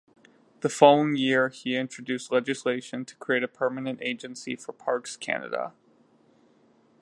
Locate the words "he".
0.63-0.67, 1.49-1.75